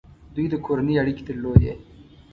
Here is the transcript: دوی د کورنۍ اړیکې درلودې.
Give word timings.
دوی 0.35 0.45
د 0.51 0.55
کورنۍ 0.65 0.95
اړیکې 1.01 1.23
درلودې. 1.27 1.73